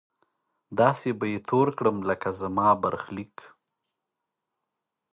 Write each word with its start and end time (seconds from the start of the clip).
داسې 0.79 1.09
به 1.19 1.25
يې 1.33 1.39
تور 1.49 1.67
کړم 1.77 1.97
لکه 2.09 2.29
زما 2.39 2.67
برخليک 2.83 3.35